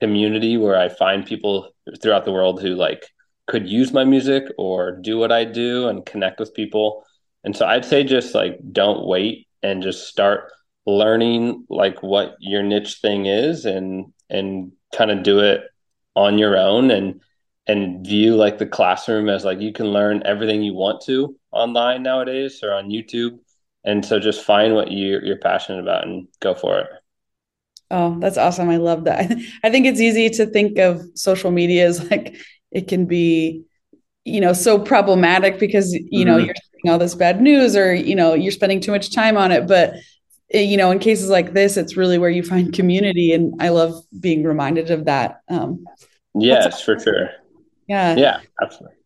community 0.00 0.56
where 0.56 0.78
I 0.78 0.88
find 0.88 1.24
people 1.24 1.70
throughout 2.02 2.24
the 2.24 2.32
world 2.32 2.60
who 2.60 2.74
like 2.74 3.06
could 3.46 3.68
use 3.68 3.92
my 3.92 4.04
music 4.04 4.44
or 4.58 4.92
do 4.92 5.18
what 5.18 5.32
I 5.32 5.44
do 5.44 5.88
and 5.88 6.06
connect 6.06 6.40
with 6.40 6.54
people. 6.54 7.04
And 7.44 7.56
so 7.56 7.66
I'd 7.66 7.84
say 7.84 8.04
just 8.04 8.34
like 8.34 8.58
don't 8.72 9.06
wait 9.06 9.46
and 9.62 9.82
just 9.82 10.08
start 10.08 10.50
learning 10.86 11.64
like 11.68 12.02
what 12.02 12.36
your 12.40 12.62
niche 12.62 12.98
thing 13.00 13.26
is 13.26 13.64
and 13.64 14.12
and 14.30 14.72
kind 14.94 15.10
of 15.10 15.22
do 15.22 15.40
it 15.40 15.62
on 16.14 16.38
your 16.38 16.56
own 16.56 16.90
and 16.90 17.20
and 17.66 18.06
view 18.06 18.36
like 18.36 18.58
the 18.58 18.66
classroom 18.66 19.28
as 19.28 19.44
like 19.44 19.60
you 19.60 19.72
can 19.72 19.86
learn 19.86 20.22
everything 20.24 20.62
you 20.62 20.74
want 20.74 21.02
to 21.02 21.34
online 21.52 22.02
nowadays 22.02 22.60
or 22.62 22.74
on 22.74 22.90
YouTube. 22.90 23.38
And 23.84 24.04
so 24.04 24.18
just 24.18 24.44
find 24.44 24.74
what 24.74 24.90
you, 24.90 25.20
you're 25.22 25.38
passionate 25.38 25.80
about 25.80 26.06
and 26.06 26.28
go 26.40 26.54
for 26.54 26.80
it. 26.80 26.88
Oh, 27.90 28.18
that's 28.18 28.38
awesome. 28.38 28.68
I 28.70 28.76
love 28.76 29.04
that. 29.04 29.30
I 29.62 29.70
think 29.70 29.86
it's 29.86 30.00
easy 30.00 30.28
to 30.30 30.46
think 30.46 30.78
of 30.78 31.02
social 31.14 31.50
media 31.50 31.86
as 31.86 32.10
like 32.10 32.36
it 32.74 32.88
can 32.88 33.06
be, 33.06 33.64
you 34.24 34.40
know, 34.40 34.52
so 34.52 34.78
problematic 34.78 35.58
because, 35.58 35.94
you 35.94 36.24
know, 36.24 36.36
mm-hmm. 36.36 36.46
you're 36.46 36.54
seeing 36.54 36.92
all 36.92 36.98
this 36.98 37.14
bad 37.14 37.40
news 37.40 37.76
or, 37.76 37.94
you 37.94 38.14
know, 38.14 38.34
you're 38.34 38.52
spending 38.52 38.80
too 38.80 38.92
much 38.92 39.14
time 39.14 39.36
on 39.36 39.52
it. 39.52 39.66
But 39.66 39.94
Eh, 40.54 40.60
you 40.60 40.76
know 40.76 40.90
in 40.90 40.98
cases 40.98 41.28
like 41.28 41.52
this 41.52 41.76
it's 41.76 41.96
really 41.96 42.16
where 42.16 42.30
you 42.30 42.42
find 42.42 42.72
community. 42.72 43.32
And 43.32 43.54
i 43.60 43.68
love 43.70 43.94
being 44.20 44.44
reminded 44.44 44.90
of 44.90 45.04
that 45.06 45.40
um 45.48 45.84
yes 46.34 46.82
for 46.82 46.98
sure. 46.98 47.30
Yeah. 47.88 48.16
Yeah 48.16 48.40
absolutely. 48.62 48.96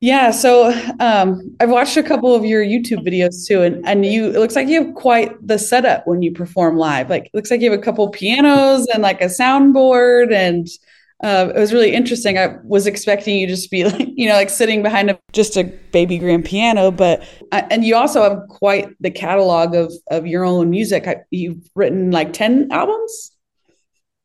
Yeah 0.00 0.30
so 0.30 0.72
um 0.98 1.56
i've 1.60 1.70
watched 1.70 1.96
a 1.96 2.02
couple 2.02 2.34
of 2.34 2.44
your 2.44 2.64
youtube 2.64 3.06
videos 3.06 3.46
too. 3.46 3.62
And 3.62 3.86
and 3.86 4.04
you 4.04 4.26
it 4.26 4.38
looks 4.38 4.56
like 4.56 4.68
you 4.68 4.84
have 4.84 4.94
quite 4.94 5.46
the 5.46 5.58
setup 5.58 6.06
when 6.06 6.22
you 6.22 6.32
perform 6.32 6.76
live. 6.76 7.10
Like 7.10 7.26
it 7.26 7.34
looks 7.34 7.50
like 7.50 7.60
you 7.60 7.70
have 7.70 7.78
a 7.78 7.82
couple 7.82 8.08
pianos 8.10 8.86
and 8.92 9.02
like 9.02 9.20
a 9.20 9.26
soundboard 9.26 10.32
and 10.32 10.66
uh, 11.24 11.50
it 11.54 11.58
was 11.58 11.72
really 11.72 11.94
interesting. 11.94 12.36
I 12.36 12.56
was 12.62 12.86
expecting 12.86 13.38
you 13.38 13.46
just 13.46 13.64
to 13.64 13.70
be 13.70 13.84
like, 13.84 14.08
you 14.16 14.28
know, 14.28 14.34
like 14.34 14.50
sitting 14.50 14.82
behind 14.82 15.10
a, 15.10 15.18
just 15.32 15.56
a 15.56 15.64
baby 15.64 16.18
grand 16.18 16.44
piano, 16.44 16.90
but 16.90 17.22
and 17.52 17.84
you 17.84 17.96
also 17.96 18.22
have 18.22 18.40
quite 18.48 18.88
the 19.00 19.10
catalog 19.10 19.74
of 19.74 19.92
of 20.10 20.26
your 20.26 20.44
own 20.44 20.68
music. 20.70 21.06
I, 21.06 21.16
you've 21.30 21.68
written 21.74 22.10
like 22.10 22.32
ten 22.32 22.68
albums. 22.70 23.32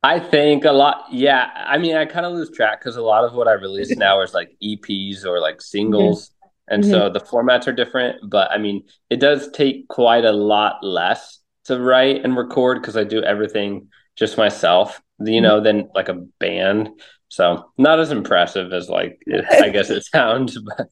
I 0.04 0.20
think 0.20 0.66
a 0.66 0.72
lot. 0.72 1.06
Yeah, 1.12 1.50
I 1.56 1.78
mean, 1.78 1.96
I 1.96 2.06
kind 2.06 2.26
of 2.26 2.34
lose 2.34 2.52
track 2.52 2.82
because 2.82 2.98
a 2.98 3.02
lot 3.02 3.24
of 3.24 3.34
what 3.34 3.48
I 3.48 3.54
release 3.54 3.96
now 3.96 4.22
is 4.22 4.34
like 4.34 4.52
EPs 4.62 5.26
or 5.26 5.40
like 5.40 5.62
singles, 5.62 6.30
mm-hmm. 6.30 6.74
and 6.74 6.84
mm-hmm. 6.84 6.92
so 6.92 7.10
the 7.10 7.22
formats 7.22 7.68
are 7.68 7.74
different. 7.74 8.30
But 8.30 8.52
I 8.52 8.58
mean, 8.58 8.84
it 9.10 9.22
does 9.22 9.50
take 9.52 9.88
quite 9.88 10.26
a 10.26 10.32
lot 10.34 10.84
less 10.84 11.40
to 11.66 11.80
write 11.80 12.26
and 12.26 12.36
record 12.36 12.82
because 12.82 12.98
I 12.98 13.06
do 13.06 13.24
everything 13.24 13.88
just 14.16 14.38
myself. 14.38 15.02
You 15.20 15.34
mm-hmm. 15.34 15.44
know, 15.44 15.62
than 15.62 15.90
like 15.94 16.10
a 16.10 16.26
band. 16.40 16.90
So 17.30 17.72
not 17.78 18.00
as 18.00 18.12
impressive 18.12 18.74
as 18.74 18.90
like 18.90 19.20
it, 19.26 19.46
I 19.50 19.70
guess 19.70 19.90
it 19.90 20.04
sounds, 20.12 20.58
but. 20.60 20.88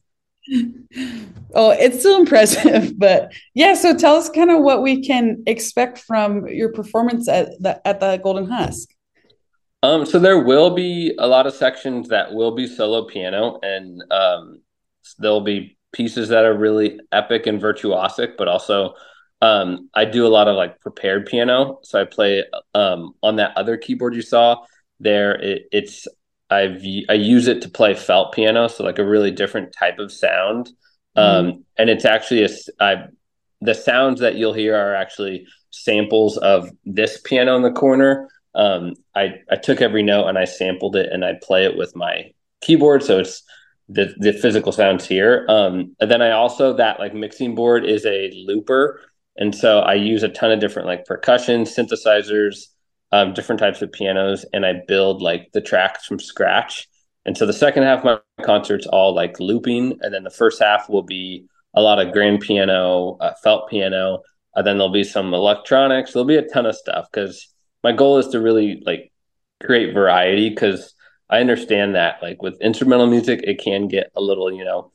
Oh, 1.54 1.70
it's 1.70 2.00
still 2.00 2.18
impressive, 2.18 2.94
but 2.98 3.32
yeah. 3.54 3.74
So 3.74 3.96
tell 3.96 4.16
us 4.16 4.30
kind 4.30 4.50
of 4.50 4.62
what 4.62 4.82
we 4.82 5.04
can 5.04 5.42
expect 5.46 5.98
from 5.98 6.46
your 6.48 6.72
performance 6.72 7.28
at 7.28 7.60
the 7.60 7.86
at 7.86 8.00
the 8.00 8.16
Golden 8.16 8.46
Husk. 8.46 8.88
Um, 9.82 10.04
so 10.04 10.18
there 10.18 10.42
will 10.42 10.70
be 10.70 11.14
a 11.18 11.26
lot 11.26 11.46
of 11.46 11.54
sections 11.54 12.08
that 12.08 12.32
will 12.32 12.54
be 12.54 12.66
solo 12.66 13.06
piano, 13.06 13.58
and 13.62 14.02
um, 14.10 14.60
there'll 15.18 15.40
be 15.40 15.78
pieces 15.92 16.28
that 16.28 16.44
are 16.44 16.56
really 16.56 17.00
epic 17.12 17.46
and 17.46 17.60
virtuosic, 17.60 18.36
but 18.36 18.48
also 18.48 18.94
um, 19.40 19.88
I 19.94 20.04
do 20.04 20.26
a 20.26 20.28
lot 20.28 20.48
of 20.48 20.56
like 20.56 20.80
prepared 20.80 21.26
piano. 21.26 21.80
So 21.82 22.00
I 22.00 22.04
play 22.04 22.44
um, 22.74 23.14
on 23.22 23.36
that 23.36 23.56
other 23.56 23.76
keyboard 23.76 24.14
you 24.14 24.22
saw 24.22 24.64
there. 24.98 25.34
It, 25.40 25.68
it's 25.72 26.06
I've 26.50 26.82
I 27.08 27.14
use 27.14 27.46
it 27.46 27.62
to 27.62 27.68
play 27.68 27.94
felt 27.94 28.32
piano, 28.32 28.68
so 28.68 28.84
like 28.84 28.98
a 28.98 29.06
really 29.06 29.30
different 29.30 29.72
type 29.72 29.98
of 29.98 30.12
sound. 30.12 30.70
Um, 31.16 31.46
mm-hmm. 31.46 31.60
and 31.76 31.90
it's 31.90 32.04
actually 32.04 32.44
a 32.44 32.48
I, 32.80 33.04
the 33.60 33.74
sounds 33.74 34.20
that 34.20 34.36
you'll 34.36 34.52
hear 34.52 34.76
are 34.76 34.94
actually 34.94 35.46
samples 35.70 36.36
of 36.38 36.70
this 36.84 37.20
piano 37.20 37.56
in 37.56 37.62
the 37.62 37.72
corner 37.72 38.28
um, 38.54 38.94
I 39.14 39.34
I 39.50 39.56
took 39.56 39.80
every 39.80 40.02
note 40.02 40.26
and 40.26 40.38
I 40.38 40.44
sampled 40.44 40.96
it 40.96 41.12
and 41.12 41.24
I 41.24 41.34
play 41.42 41.64
it 41.64 41.76
with 41.76 41.94
my 41.94 42.32
keyboard, 42.60 43.02
so 43.02 43.20
it's 43.20 43.42
the 43.88 44.14
the 44.18 44.32
physical 44.32 44.72
sounds 44.72 45.06
here. 45.06 45.46
Um, 45.48 45.96
and 46.00 46.10
then 46.10 46.22
I 46.22 46.32
also 46.32 46.74
that 46.74 46.98
like 46.98 47.14
mixing 47.14 47.54
board 47.54 47.84
is 47.84 48.04
a 48.06 48.30
looper, 48.46 49.00
and 49.36 49.54
so 49.54 49.80
I 49.80 49.94
use 49.94 50.22
a 50.22 50.28
ton 50.28 50.52
of 50.52 50.60
different 50.60 50.88
like 50.88 51.04
percussion 51.04 51.64
synthesizers, 51.64 52.66
um, 53.12 53.32
different 53.32 53.58
types 53.58 53.82
of 53.82 53.92
pianos, 53.92 54.44
and 54.52 54.66
I 54.66 54.82
build 54.86 55.22
like 55.22 55.50
the 55.52 55.60
tracks 55.60 56.06
from 56.06 56.18
scratch. 56.18 56.88
And 57.24 57.36
so 57.36 57.46
the 57.46 57.52
second 57.52 57.82
half 57.82 58.04
of 58.04 58.04
my 58.04 58.44
concert's 58.44 58.86
all 58.86 59.14
like 59.14 59.40
looping, 59.40 59.98
and 60.00 60.12
then 60.12 60.24
the 60.24 60.30
first 60.30 60.60
half 60.60 60.88
will 60.88 61.02
be 61.02 61.46
a 61.74 61.80
lot 61.80 62.04
of 62.04 62.12
grand 62.12 62.40
piano, 62.40 63.16
uh, 63.20 63.32
felt 63.42 63.68
piano, 63.68 64.20
and 64.54 64.66
then 64.66 64.78
there'll 64.78 64.92
be 64.92 65.04
some 65.04 65.32
electronics. 65.32 66.12
There'll 66.12 66.26
be 66.26 66.36
a 66.36 66.48
ton 66.48 66.66
of 66.66 66.74
stuff 66.74 67.06
because 67.12 67.48
my 67.84 67.92
goal 67.92 68.18
is 68.18 68.28
to 68.28 68.40
really 68.40 68.82
like 68.84 69.12
create 69.62 69.94
variety 69.94 70.50
because 70.50 70.94
I 71.28 71.40
understand 71.40 71.94
that 71.94 72.22
like 72.22 72.42
with 72.42 72.60
instrumental 72.60 73.06
music, 73.06 73.40
it 73.44 73.60
can 73.62 73.88
get 73.88 74.10
a 74.16 74.20
little, 74.20 74.52
you 74.52 74.64
know, 74.64 74.92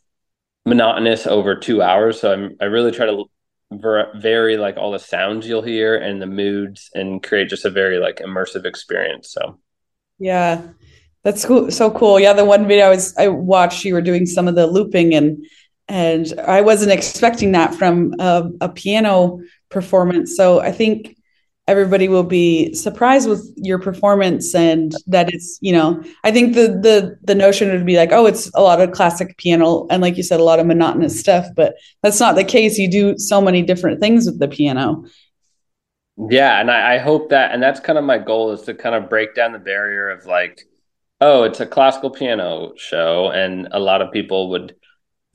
monotonous 0.66 1.26
over 1.28 1.56
two 1.56 1.82
hours. 1.82 2.20
So 2.20 2.34
I'm, 2.34 2.58
I 2.60 2.66
really 2.66 2.92
try 2.92 3.06
to 3.06 3.26
vary 3.72 4.58
like 4.58 4.78
all 4.78 4.92
the 4.92 5.00
sounds 5.00 5.48
you'll 5.48 5.62
hear 5.62 5.98
and 5.98 6.22
the 6.22 6.28
moods 6.28 6.90
and 6.94 7.24
create 7.24 7.50
just 7.50 7.66
a 7.66 7.70
very 7.70 7.98
like 8.00 8.18
immersive 8.18 8.66
experience. 8.66 9.32
So, 9.32 9.60
yeah, 10.20 10.62
that's 11.24 11.46
cool. 11.46 11.72
So 11.72 11.92
cool. 11.92 12.20
Yeah. 12.20 12.34
The 12.34 12.46
one 12.46 12.68
video 12.68 12.86
I 12.86 12.90
was, 12.90 13.16
I 13.18 13.28
watched, 13.28 13.84
you 13.84 13.94
were 13.94 14.02
doing 14.02 14.26
some 14.26 14.48
of 14.48 14.56
the 14.56 14.68
looping 14.68 15.14
and, 15.16 15.46
and 15.88 16.34
I 16.40 16.62
wasn't 16.62 16.92
expecting 16.92 17.52
that 17.54 17.76
from 17.76 18.14
a, 18.20 18.50
a 18.62 18.70
piano 18.70 19.40
performance. 19.70 20.36
So 20.36 20.60
I 20.60 20.72
think 20.72 21.15
everybody 21.68 22.08
will 22.08 22.24
be 22.24 22.74
surprised 22.76 23.28
with 23.28 23.52
your 23.58 23.80
performance 23.80 24.54
and 24.54 24.94
that 25.08 25.34
it's 25.34 25.58
you 25.62 25.74
know 25.74 26.04
i 26.24 26.32
think 26.32 26.54
the 26.54 26.68
the 26.68 27.18
the 27.24 27.34
notion 27.34 27.72
would 27.72 27.86
be 27.86 27.98
like 27.98 28.12
oh 28.12 28.28
it's 28.28 28.52
a 28.54 28.62
lot 28.62 28.80
of 28.80 28.92
classic 28.92 29.36
piano 29.38 29.88
and 29.90 30.02
like 30.02 30.16
you 30.16 30.24
said 30.24 30.40
a 30.40 30.44
lot 30.44 30.60
of 30.60 30.68
monotonous 30.68 31.20
stuff 31.20 31.46
but 31.56 31.76
that's 32.04 32.20
not 32.20 32.36
the 32.36 32.44
case. 32.44 32.78
You 32.78 32.90
do 32.90 33.18
so 33.18 33.42
many 33.42 33.62
different 33.62 34.00
things 34.00 34.26
with 34.26 34.40
the 34.40 34.48
piano. 34.48 35.06
Yeah 36.30 36.60
and 36.62 36.70
I, 36.72 36.96
I 36.96 36.98
hope 37.00 37.30
that 37.30 37.52
and 37.52 37.62
that's 37.62 37.80
kind 37.80 37.98
of 37.98 38.06
my 38.06 38.18
goal 38.18 38.52
is 38.52 38.62
to 38.64 38.74
kind 38.74 38.96
of 38.96 39.10
break 39.10 39.36
down 39.36 39.52
the 39.52 39.60
barrier 39.60 40.10
of 40.10 40.26
like 40.26 40.62
oh 41.20 41.44
it's 41.44 41.60
a 41.60 41.66
classical 41.66 42.10
piano 42.10 42.74
show 42.78 43.32
and 43.32 43.68
a 43.72 43.80
lot 43.80 44.02
of 44.02 44.14
people 44.14 44.50
would 44.52 44.76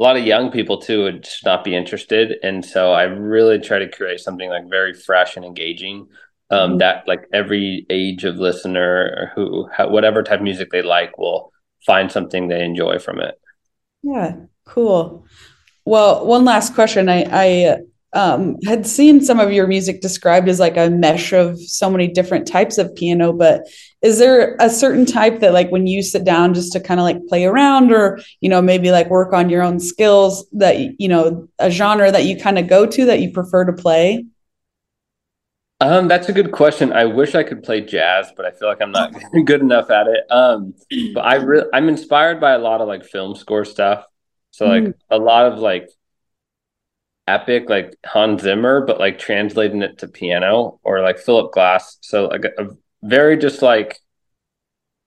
a 0.01 0.03
lot 0.03 0.17
of 0.17 0.25
young 0.25 0.51
people 0.51 0.79
too 0.79 1.03
would 1.03 1.25
just 1.25 1.45
not 1.45 1.63
be 1.63 1.77
interested. 1.77 2.39
And 2.43 2.65
so 2.65 2.93
i 2.93 3.03
really 3.03 3.59
try 3.59 3.79
to 3.79 3.89
create 3.89 4.21
something 4.21 4.49
like 4.49 4.69
very 4.69 4.95
fresh 4.95 5.37
and 5.37 5.45
engaging 5.45 6.09
um, 6.51 6.71
mm-hmm. 6.71 6.79
that 6.79 7.07
like 7.07 7.29
every 7.33 7.87
age 7.91 8.25
of 8.25 8.37
listener 8.37 9.31
who 9.35 9.69
whatever 9.79 10.23
type 10.23 10.41
of 10.41 10.45
music 10.45 10.71
they 10.71 10.83
like 10.83 11.19
will 11.19 11.53
find 11.87 12.11
something 12.11 12.49
they 12.49 12.65
enjoy 12.65 12.99
from 12.99 13.21
it. 13.21 13.35
Yeah 14.03 14.37
cool. 14.65 15.27
Well 15.85 16.27
one 16.27 16.45
last 16.45 16.75
question. 16.75 17.09
I 17.09 17.27
i 17.31 17.77
um, 18.13 18.57
had 18.67 18.87
seen 18.87 19.21
some 19.21 19.39
of 19.39 19.53
your 19.53 19.67
music 19.67 20.01
described 20.01 20.49
as 20.49 20.59
like 20.59 20.77
a 20.77 20.91
mesh 20.91 21.33
of 21.33 21.61
so 21.61 21.89
many 21.89 22.09
different 22.09 22.47
types 22.47 22.77
of 22.77 22.95
piano, 22.95 23.33
but 23.33 23.69
is 24.03 24.19
there 24.19 24.57
a 24.59 24.69
certain 24.69 25.07
type 25.07 25.41
that 25.41 25.53
like 25.53 25.71
when 25.71 25.87
you 25.87 26.03
sit 26.03 26.25
down 26.25 26.55
just 26.55 26.73
to 26.73 26.81
kind 26.81 26.99
of 26.99 27.05
like 27.05 27.25
play 27.29 27.45
around 27.45 27.93
or, 27.93 28.19
you 28.41 28.49
know, 28.49 28.61
maybe 28.61 28.91
like 28.91 29.09
work 29.11 29.33
on 29.33 29.49
your 29.49 29.63
own 29.63 29.79
skills 29.79 30.47
that, 30.53 31.01
you 31.01 31.09
know, 31.09 31.49
a 31.59 31.71
genre 31.71 32.11
that 32.11 32.25
you 32.25 32.37
kind 32.37 32.59
of 32.59 32.67
go 32.67 32.87
to 32.87 33.05
that 33.07 33.21
you 33.21 33.31
prefer 33.31 33.65
to 33.65 33.73
play? 33.73 34.25
Um, 35.83 36.09
that's 36.09 36.29
a 36.29 36.33
good 36.33 36.53
question. 36.53 36.93
I 36.93 37.07
wish 37.07 37.35
I 37.35 37.43
could 37.43 37.63
play 37.63 37.81
jazz, 37.81 38.33
but 38.37 38.45
I 38.45 38.51
feel 38.51 38.69
like 38.69 38.83
I'm 38.83 38.93
not 38.93 39.15
good 39.45 39.61
enough 39.61 39.91
at 39.91 40.09
it. 40.09 40.31
Um, 40.31 40.75
but 41.15 41.21
I 41.21 41.35
really, 41.37 41.69
I'm 41.73 41.89
inspired 41.89 42.41
by 42.41 42.53
a 42.53 42.59
lot 42.59 42.81
of 42.81 42.89
like 42.89 43.05
film 43.05 43.37
score 43.37 43.65
stuff. 43.65 44.05
So 44.51 44.67
like 44.67 44.83
mm. 44.83 44.95
a 45.11 45.19
lot 45.19 45.47
of 45.47 45.59
like 45.61 45.89
epic 47.31 47.69
like 47.69 47.95
Hans 48.05 48.43
Zimmer, 48.43 48.85
but 48.85 48.99
like 48.99 49.19
translating 49.19 49.83
it 49.83 49.99
to 49.99 50.09
piano 50.09 50.81
or 50.83 51.01
like 51.01 51.19
Philip 51.19 51.53
Glass. 51.53 51.99
So 52.01 52.27
like 52.27 52.45
a, 52.45 52.65
a 52.65 52.69
very 53.03 53.37
just 53.37 53.63
like 53.63 53.99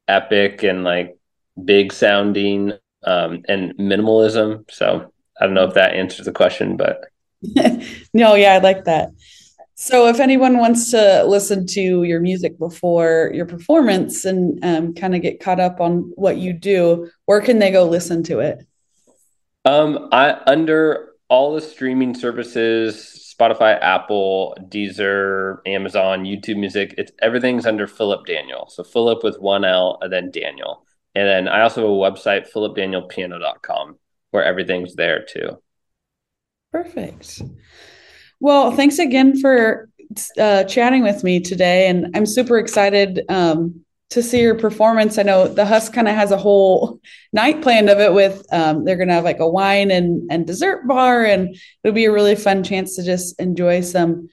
epic 0.08 0.64
and 0.64 0.84
like 0.84 1.18
big 1.64 1.94
sounding 1.94 2.74
um, 3.04 3.44
and 3.48 3.76
minimalism. 3.78 4.70
So 4.72 5.12
I 5.40 5.46
don't 5.46 5.54
know 5.54 5.68
if 5.68 5.74
that 5.76 5.94
answers 5.94 6.26
the 6.26 6.32
question, 6.32 6.78
but 6.78 7.06
no, 8.14 8.36
yeah, 8.36 8.54
I 8.54 8.58
like 8.60 8.86
that. 8.86 9.12
So, 9.76 10.08
if 10.08 10.20
anyone 10.20 10.60
wants 10.60 10.92
to 10.92 11.26
listen 11.26 11.66
to 11.68 12.04
your 12.04 12.22
music 12.22 12.58
before 12.58 13.32
your 13.34 13.46
performance 13.46 14.24
and 14.24 14.64
um, 14.64 14.94
kind 14.94 15.16
of 15.16 15.22
get 15.22 15.42
caught 15.42 15.60
up 15.60 15.82
on 15.82 16.14
what 16.16 16.38
you 16.38 16.54
do, 16.54 17.10
where 17.26 17.42
can 17.42 17.60
they 17.60 17.72
go 17.72 17.84
listen 17.84 18.24
to 18.24 18.40
it? 18.40 18.66
Um, 19.66 20.10
I 20.12 20.40
under 20.46 21.13
all 21.34 21.52
the 21.56 21.62
streaming 21.62 22.14
services 22.14 23.10
Spotify, 23.34 23.82
Apple, 23.82 24.56
Deezer, 24.70 25.58
Amazon, 25.66 26.26
YouTube 26.26 26.58
Music. 26.58 26.94
It's 26.96 27.12
everything's 27.24 27.66
under 27.66 27.88
Philip 27.88 28.28
Daniel. 28.28 28.70
So 28.70 28.84
Philip 28.84 29.24
with 29.24 29.40
one 29.40 29.66
L 29.66 29.98
and 30.04 30.14
then 30.14 30.30
Daniel. 30.30 30.86
And 31.16 31.28
then 31.28 31.48
I 31.48 31.62
also 31.62 31.82
have 31.82 31.90
a 31.90 31.94
website, 31.94 32.52
philipdanielpiano.com, 32.52 33.98
where 34.30 34.44
everything's 34.44 34.94
there 34.94 35.26
too. 35.26 35.58
Perfect. 36.72 37.42
Well, 38.40 38.72
thanks 38.72 39.00
again 39.00 39.40
for 39.40 39.90
uh, 40.40 40.66
chatting 40.66 41.02
with 41.02 41.24
me 41.24 41.40
today. 41.40 41.88
And 41.88 42.16
I'm 42.16 42.28
super 42.28 42.60
excited 42.60 43.24
um, 43.30 43.83
to 44.14 44.22
see 44.22 44.42
your 44.42 44.56
performance. 44.56 45.18
I 45.18 45.24
know 45.24 45.48
the 45.48 45.66
Husk 45.66 45.92
kind 45.92 46.08
of 46.08 46.16
has 46.16 46.32
a 46.32 46.38
whole 46.38 47.02
night 47.34 47.62
planned 47.62 47.90
of 47.90 48.00
it 48.00 48.14
with 48.14 48.46
um, 48.54 48.86
they're 48.86 49.04
to 49.04 49.14
have 49.14 49.24
like 49.24 49.40
a 49.40 49.50
wine 49.50 49.90
and, 49.90 50.32
and 50.32 50.46
dessert 50.46 50.88
bar, 50.88 51.26
and 51.26 51.56
it'll 51.84 51.96
be 51.96 52.06
a 52.06 52.12
really 52.12 52.36
fun 52.36 52.64
chance 52.64 52.96
to 52.96 53.04
just 53.04 53.40
enjoy 53.40 53.82
some 53.82 54.30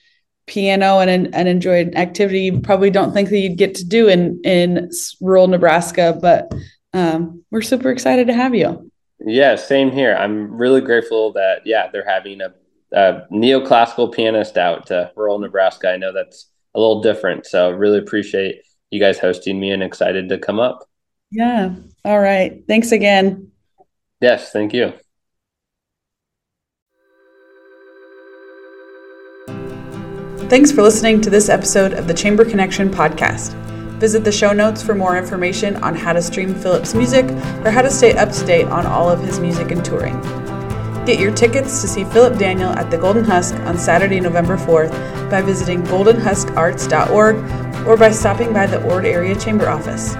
piano 0.47 0.99
and 0.99 1.35
and 1.35 1.49
enjoy 1.49 1.81
an 1.81 1.97
activity 1.97 2.41
you 2.41 2.61
probably 2.61 2.91
don't 2.91 3.13
think 3.13 3.29
that 3.29 3.39
you'd 3.39 3.57
get 3.57 3.75
to 3.77 3.85
do 3.85 4.09
in 4.09 4.41
in 4.45 4.91
rural 5.21 5.49
Nebraska, 5.49 6.19
but 6.21 6.53
um, 6.93 7.43
we're 7.51 7.63
super 7.63 7.91
excited 7.91 8.27
to 8.27 8.35
have 8.35 8.55
you. 8.55 8.91
Yeah, 9.21 9.57
same 9.57 9.91
here. 9.91 10.15
I'm 10.15 10.53
really 10.53 10.83
grateful 10.83 11.33
that 11.33 11.63
yeah 11.65 11.89
they're 11.91 12.07
having 12.07 12.43
a, 12.43 12.53
a 12.93 13.27
neoclassical 13.33 14.13
pianist 14.13 14.59
out 14.59 14.87
to 14.89 15.11
rural 15.17 15.39
Nebraska. 15.39 15.91
I 15.91 15.97
know 15.97 16.13
that's 16.13 16.51
a 16.75 16.79
little 16.79 17.01
different, 17.01 17.47
so 17.47 17.71
really 17.71 17.99
appreciate 17.99 18.61
you 18.91 19.01
guys 19.01 19.19
hosting 19.19 19.59
me 19.59 19.71
and 19.71 19.83
excited 19.83 20.29
to 20.29 20.39
come 20.39 20.61
up. 20.61 20.89
Yeah. 21.31 21.75
All 22.05 22.19
right. 22.19 22.63
Thanks 22.67 22.93
again. 22.93 23.53
Yes. 24.21 24.51
Thank 24.51 24.73
you. 24.73 24.93
Thanks 30.49 30.73
for 30.73 30.83
listening 30.83 31.21
to 31.21 31.31
this 31.31 31.49
episode 31.49 31.93
of 31.93 32.09
the 32.09 32.15
Chamber 32.15 32.45
Connection 32.45 32.91
podcast. 32.91 33.55
Visit 34.01 34.25
the 34.25 34.33
show 34.33 34.53
notes 34.53 34.83
for 34.83 34.97
more 34.97 35.17
information 35.17 35.77
on 35.77 35.95
how 35.95 36.13
to 36.13 36.21
stream 36.21 36.55
Philip's 36.55 36.95
music 36.95 37.27
or 37.65 37.71
how 37.71 37.83
to 37.83 37.91
stay 37.91 38.15
up 38.15 38.33
to 38.33 38.45
date 38.45 38.67
on 38.67 38.85
all 38.87 39.09
of 39.09 39.21
his 39.21 39.39
music 39.39 39.71
and 39.71 39.85
touring. 39.85 40.21
Get 41.07 41.19
your 41.19 41.35
tickets 41.35 41.81
to 41.81 41.89
see 41.89 42.05
Philip 42.05 42.39
Daniel 42.39 42.71
at 42.71 42.91
the 42.91 42.99
Golden 42.99 43.25
Husk 43.25 43.55
on 43.61 43.79
Saturday, 43.79 44.21
November 44.21 44.59
4th 44.59 44.91
by 45.31 45.41
visiting 45.41 45.83
goldenhuskarts.org 45.85 47.87
or 47.87 47.97
by 47.97 48.11
stopping 48.11 48.53
by 48.53 48.67
the 48.67 48.83
Ord 48.85 49.07
Area 49.07 49.35
Chamber 49.35 49.69
office. 49.69 50.15